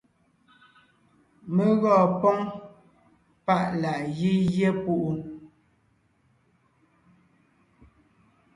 Mé 1.55 1.65
gɔɔn 1.81 2.09
póŋ 2.21 2.39
páʼ 3.45 3.65
láʼ 3.81 4.01
gí 4.15 4.31
gyɛ́ 4.53 4.71
púʼu. 4.83 5.09